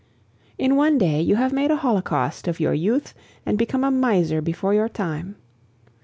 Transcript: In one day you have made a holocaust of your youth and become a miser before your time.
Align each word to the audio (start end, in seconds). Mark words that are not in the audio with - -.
In 0.57 0.75
one 0.75 0.97
day 0.97 1.21
you 1.21 1.35
have 1.35 1.53
made 1.53 1.69
a 1.69 1.75
holocaust 1.75 2.47
of 2.47 2.59
your 2.59 2.73
youth 2.73 3.13
and 3.45 3.55
become 3.55 3.83
a 3.83 3.91
miser 3.91 4.41
before 4.41 4.73
your 4.73 4.89
time. 4.89 5.35